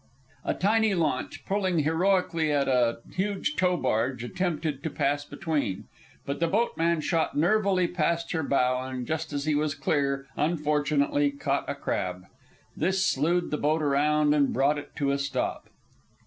[0.43, 5.83] A tiny launch, pulling heroically at a huge tow barge, attempted to pass between;
[6.25, 11.29] but the boatman shot nervily across her bow, and just as he was clear, unfortunately,
[11.29, 12.23] caught a crab.
[12.75, 15.69] This slewed the boat around and brought it to a stop.